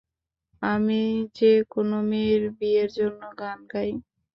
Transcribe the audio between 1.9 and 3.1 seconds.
মেয়ের, বিয়ের